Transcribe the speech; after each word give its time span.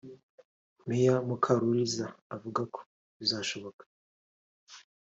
Meya 0.87 1.15
Mukaruliza 1.27 2.05
avuga 2.35 2.61
ko 2.73 2.79
bizashoboka 3.19 3.83